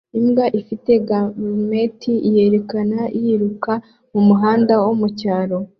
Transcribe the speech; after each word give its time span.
Imbwa 0.19 0.45
ifite 0.59 0.91
garmet 1.07 1.99
yerekana 2.35 2.99
yiruka 3.23 3.71
mumuhanda 4.11 4.73
wo 4.83 4.91
mucyaro 4.99 5.57